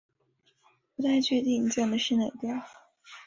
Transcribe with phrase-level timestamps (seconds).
[0.95, 2.47] 不太确定你讲的是哪个